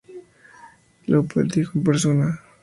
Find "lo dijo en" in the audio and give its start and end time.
1.45-1.83